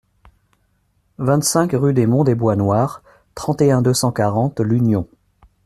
[1.19, 3.03] vingt-cinq rUE DES MONTS DES BOIS NOIRS,
[3.35, 5.07] trente et un, deux cent quarante, L'Union